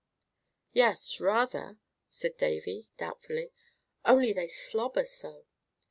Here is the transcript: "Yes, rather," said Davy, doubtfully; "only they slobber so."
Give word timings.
"Yes, 0.73 1.19
rather," 1.19 1.77
said 2.09 2.35
Davy, 2.35 2.89
doubtfully; 2.97 3.51
"only 4.03 4.33
they 4.33 4.47
slobber 4.47 5.05
so." 5.05 5.45